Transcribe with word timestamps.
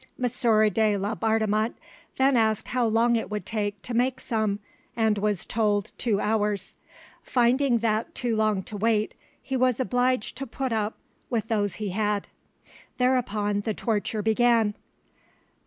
M. 0.17 0.23
de 0.71 0.97
Laubardemont 0.97 1.75
then 2.17 2.35
asked 2.35 2.69
how 2.69 2.87
long 2.87 3.15
it 3.15 3.29
would 3.29 3.45
take 3.45 3.79
to 3.83 3.93
make 3.93 4.19
some, 4.19 4.57
and 4.95 5.19
was 5.19 5.45
told 5.45 5.91
two 5.99 6.19
hours; 6.19 6.73
finding 7.21 7.77
that 7.77 8.15
too 8.15 8.35
long 8.35 8.63
to 8.63 8.77
wait, 8.77 9.13
he 9.43 9.55
was 9.55 9.79
obliged 9.79 10.35
to 10.37 10.47
put 10.47 10.73
up 10.73 10.95
with 11.29 11.49
those 11.49 11.75
he 11.75 11.89
had. 11.89 12.29
Thereupon 12.97 13.61
the 13.61 13.75
torture 13.75 14.23
began. 14.23 14.73